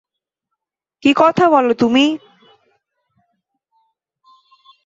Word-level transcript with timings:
কী 1.03 1.11
কথা 1.15 1.45
বল 1.49 1.65
তুমি। 1.73 2.05